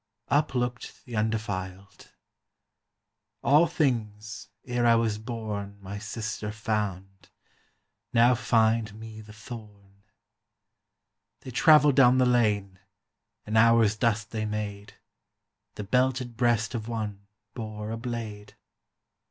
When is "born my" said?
5.19-5.99